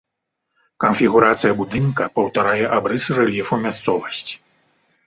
[0.83, 4.35] Канфігурацыя будынка паўтарае абрысы рэльефу мясцовасці.